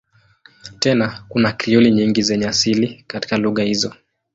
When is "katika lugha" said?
3.07-3.63